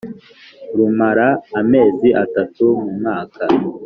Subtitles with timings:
[0.75, 1.29] rumara
[1.59, 3.43] amezi atatu mu mwaka